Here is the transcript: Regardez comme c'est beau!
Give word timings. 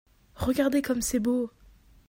Regardez 0.35 0.81
comme 0.81 1.03
c'est 1.03 1.19
beau! 1.19 1.51